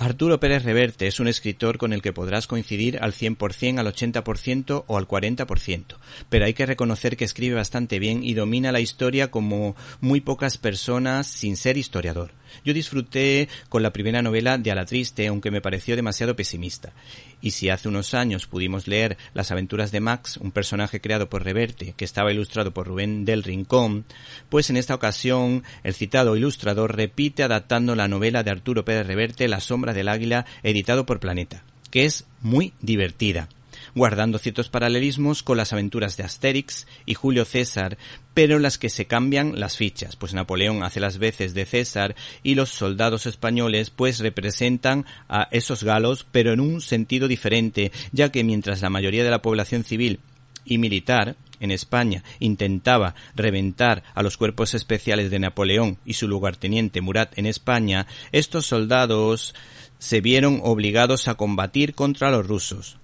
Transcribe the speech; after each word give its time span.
Arturo 0.00 0.38
Pérez 0.38 0.62
Reverte 0.62 1.08
es 1.08 1.18
un 1.18 1.26
escritor 1.26 1.76
con 1.76 1.92
el 1.92 2.02
que 2.02 2.12
podrás 2.12 2.46
coincidir 2.46 3.00
al 3.00 3.12
100%, 3.12 3.80
al 3.80 3.92
80% 3.92 4.84
o 4.86 4.96
al 4.96 5.08
40%, 5.08 5.96
pero 6.28 6.44
hay 6.44 6.54
que 6.54 6.66
reconocer 6.66 7.16
que 7.16 7.24
escribe 7.24 7.56
bastante 7.56 7.98
bien 7.98 8.22
y 8.22 8.34
domina 8.34 8.70
la 8.70 8.78
historia 8.78 9.32
como 9.32 9.74
muy 10.00 10.20
pocas 10.20 10.56
personas 10.56 11.26
sin 11.26 11.56
ser 11.56 11.76
historiador. 11.76 12.30
Yo 12.64 12.74
disfruté 12.74 13.48
con 13.68 13.82
la 13.82 13.92
primera 13.92 14.22
novela 14.22 14.56
de 14.56 14.70
A 14.70 14.76
la 14.76 14.86
Triste, 14.86 15.26
aunque 15.26 15.50
me 15.50 15.60
pareció 15.60 15.96
demasiado 15.96 16.36
pesimista. 16.36 16.92
Y 17.40 17.52
si 17.52 17.70
hace 17.70 17.88
unos 17.88 18.14
años 18.14 18.46
pudimos 18.46 18.86
leer 18.86 19.16
Las 19.34 19.50
aventuras 19.50 19.92
de 19.92 20.00
Max, 20.00 20.36
un 20.38 20.50
personaje 20.50 21.00
creado 21.00 21.28
por 21.28 21.44
Reverte, 21.44 21.94
que 21.96 22.04
estaba 22.04 22.32
ilustrado 22.32 22.72
por 22.72 22.86
Rubén 22.86 23.24
del 23.24 23.44
Rincón, 23.44 24.04
pues 24.48 24.70
en 24.70 24.76
esta 24.76 24.94
ocasión 24.94 25.64
el 25.84 25.94
citado 25.94 26.36
ilustrador 26.36 26.96
repite 26.96 27.42
adaptando 27.42 27.94
la 27.94 28.08
novela 28.08 28.42
de 28.42 28.50
Arturo 28.50 28.84
Pérez 28.84 29.06
Reverte, 29.06 29.48
La 29.48 29.60
sombra 29.60 29.92
del 29.92 30.08
águila, 30.08 30.46
editado 30.62 31.06
por 31.06 31.20
Planeta, 31.20 31.62
que 31.90 32.04
es 32.04 32.26
muy 32.40 32.72
divertida 32.80 33.48
guardando 33.94 34.38
ciertos 34.38 34.68
paralelismos 34.68 35.42
con 35.42 35.56
las 35.56 35.72
aventuras 35.72 36.16
de 36.16 36.24
Asterix 36.24 36.86
y 37.06 37.14
Julio 37.14 37.44
César, 37.44 37.98
pero 38.34 38.56
en 38.56 38.62
las 38.62 38.78
que 38.78 38.90
se 38.90 39.06
cambian 39.06 39.58
las 39.58 39.76
fichas, 39.76 40.16
pues 40.16 40.34
Napoleón 40.34 40.82
hace 40.82 41.00
las 41.00 41.18
veces 41.18 41.54
de 41.54 41.66
César 41.66 42.14
y 42.42 42.54
los 42.54 42.70
soldados 42.70 43.26
españoles 43.26 43.90
pues 43.90 44.20
representan 44.20 45.06
a 45.28 45.48
esos 45.50 45.82
galos, 45.82 46.26
pero 46.30 46.52
en 46.52 46.60
un 46.60 46.80
sentido 46.80 47.28
diferente, 47.28 47.92
ya 48.12 48.30
que 48.30 48.44
mientras 48.44 48.82
la 48.82 48.90
mayoría 48.90 49.24
de 49.24 49.30
la 49.30 49.42
población 49.42 49.84
civil 49.84 50.20
y 50.64 50.78
militar 50.78 51.36
en 51.60 51.70
España 51.70 52.22
intentaba 52.38 53.14
reventar 53.34 54.02
a 54.14 54.22
los 54.22 54.36
cuerpos 54.36 54.74
especiales 54.74 55.30
de 55.30 55.38
Napoleón 55.38 55.98
y 56.04 56.14
su 56.14 56.28
lugarteniente 56.28 57.00
Murat 57.00 57.36
en 57.38 57.46
España, 57.46 58.06
estos 58.32 58.66
soldados 58.66 59.54
se 59.98 60.20
vieron 60.20 60.60
obligados 60.62 61.28
a 61.28 61.34
combatir 61.34 61.94
contra 61.94 62.30
los 62.30 62.46
rusos, 62.46 62.98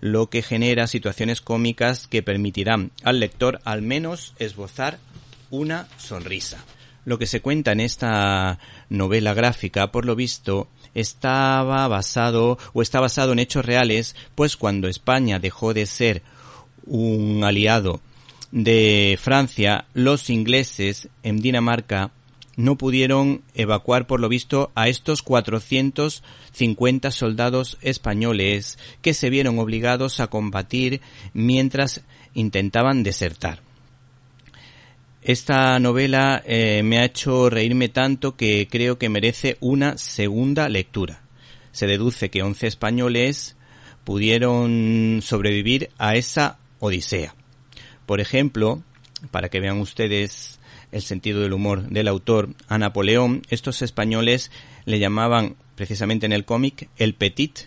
lo 0.00 0.28
que 0.30 0.42
genera 0.42 0.86
situaciones 0.86 1.40
cómicas 1.40 2.06
que 2.06 2.22
permitirán 2.22 2.90
al 3.02 3.20
lector 3.20 3.60
al 3.64 3.82
menos 3.82 4.34
esbozar 4.38 4.98
una 5.50 5.88
sonrisa. 5.98 6.64
Lo 7.04 7.18
que 7.18 7.26
se 7.26 7.40
cuenta 7.40 7.72
en 7.72 7.80
esta 7.80 8.58
novela 8.88 9.34
gráfica, 9.34 9.90
por 9.90 10.04
lo 10.04 10.16
visto, 10.16 10.68
estaba 10.94 11.86
basado 11.88 12.58
o 12.72 12.82
está 12.82 13.00
basado 13.00 13.32
en 13.32 13.38
hechos 13.38 13.64
reales, 13.64 14.16
pues 14.34 14.56
cuando 14.56 14.88
España 14.88 15.38
dejó 15.38 15.74
de 15.74 15.86
ser 15.86 16.22
un 16.86 17.42
aliado 17.44 18.00
de 18.50 19.18
Francia, 19.20 19.86
los 19.94 20.28
ingleses 20.28 21.08
en 21.22 21.40
Dinamarca 21.40 22.10
no 22.60 22.76
pudieron 22.76 23.42
evacuar 23.54 24.06
por 24.06 24.20
lo 24.20 24.28
visto 24.28 24.70
a 24.74 24.88
estos 24.88 25.22
450 25.22 27.10
soldados 27.10 27.78
españoles 27.80 28.78
que 29.02 29.14
se 29.14 29.30
vieron 29.30 29.58
obligados 29.58 30.20
a 30.20 30.28
combatir 30.28 31.00
mientras 31.32 32.02
intentaban 32.34 33.02
desertar. 33.02 33.62
Esta 35.22 35.78
novela 35.80 36.42
eh, 36.46 36.82
me 36.82 36.98
ha 36.98 37.04
hecho 37.04 37.50
reírme 37.50 37.88
tanto 37.88 38.36
que 38.36 38.68
creo 38.70 38.98
que 38.98 39.08
merece 39.08 39.56
una 39.60 39.98
segunda 39.98 40.68
lectura. 40.68 41.22
Se 41.72 41.86
deduce 41.86 42.30
que 42.30 42.42
11 42.42 42.66
españoles 42.66 43.56
pudieron 44.04 45.20
sobrevivir 45.22 45.90
a 45.98 46.16
esa 46.16 46.58
odisea. 46.78 47.34
Por 48.06 48.20
ejemplo, 48.20 48.82
para 49.30 49.48
que 49.50 49.60
vean 49.60 49.78
ustedes 49.78 50.59
el 50.92 51.02
sentido 51.02 51.40
del 51.40 51.52
humor 51.52 51.88
del 51.88 52.08
autor, 52.08 52.50
a 52.68 52.78
Napoleón, 52.78 53.42
estos 53.50 53.82
españoles 53.82 54.50
le 54.84 54.98
llamaban 54.98 55.56
precisamente 55.76 56.26
en 56.26 56.32
el 56.32 56.44
cómic 56.44 56.88
el 56.96 57.14
petit 57.14 57.60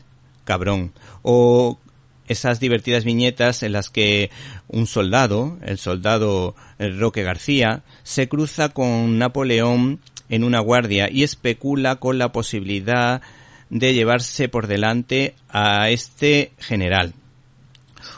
cabrón 0.45 0.91
o 1.21 1.79
esas 2.27 2.59
divertidas 2.59 3.03
viñetas 3.03 3.63
en 3.63 3.73
las 3.73 3.89
que 3.89 4.29
un 4.67 4.87
soldado, 4.87 5.57
el 5.61 5.77
soldado 5.77 6.55
Roque 6.79 7.23
García, 7.23 7.83
se 8.03 8.29
cruza 8.29 8.69
con 8.69 9.17
Napoleón 9.17 9.99
en 10.29 10.43
una 10.43 10.59
guardia 10.59 11.09
y 11.11 11.23
especula 11.23 11.97
con 11.97 12.17
la 12.17 12.31
posibilidad 12.31 13.21
de 13.69 13.93
llevarse 13.93 14.47
por 14.49 14.67
delante 14.67 15.35
a 15.49 15.89
este 15.89 16.53
general. 16.59 17.13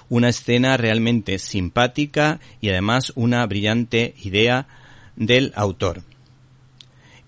Una 0.08 0.30
escena 0.30 0.78
realmente 0.78 1.40
simpática 1.40 2.40
y 2.62 2.70
además 2.70 3.12
una 3.16 3.46
brillante 3.46 4.14
idea 4.24 4.68
del 5.16 5.54
autor. 5.56 6.04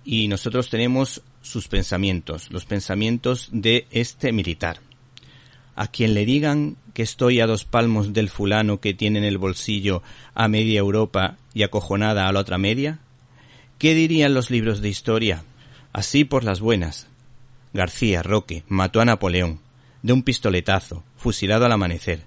Y 0.04 0.28
nosotros 0.28 0.70
tenemos 0.70 1.22
sus 1.42 1.68
pensamientos, 1.68 2.52
los 2.52 2.66
pensamientos 2.66 3.50
de 3.52 3.88
este 3.92 4.32
militar. 4.32 4.80
A 5.76 5.88
quien 5.88 6.14
le 6.14 6.26
digan 6.26 6.76
que 6.94 7.04
estoy 7.04 7.40
a 7.40 7.48
dos 7.48 7.66
palmos 7.66 8.14
del 8.14 8.30
fulano 8.30 8.80
que 8.80 8.94
tiene 8.94 9.20
en 9.20 9.26
el 9.26 9.38
bolsillo 9.38 10.02
a 10.34 10.48
media 10.48 10.80
Europa 10.80 11.38
y 11.54 11.64
acojonada 11.64 12.28
a 12.28 12.32
la 12.32 12.40
otra 12.40 12.58
media, 12.58 13.00
¿qué 13.78 13.94
dirían 13.94 14.34
los 14.34 14.50
libros 14.50 14.82
de 14.82 14.90
historia? 14.90 15.44
Así 15.94 16.24
por 16.24 16.44
las 16.44 16.60
buenas. 16.60 17.08
García 17.74 18.24
Roque 18.24 18.64
mató 18.68 19.02
a 19.02 19.06
Napoleón, 19.06 19.60
de 20.02 20.14
un 20.14 20.24
pistoletazo, 20.24 21.04
fusilado 21.18 21.66
al 21.66 21.72
amanecer. 21.72 22.22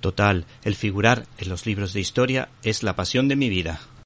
Total, 0.00 0.44
el 0.62 0.76
figurar 0.76 1.26
en 1.38 1.48
los 1.48 1.66
libros 1.66 1.92
de 1.92 2.00
historia 2.00 2.48
es 2.62 2.82
la 2.82 2.94
pasión 2.94 3.26
de 3.26 3.36
mi 3.36 3.48
vida. 3.48 3.80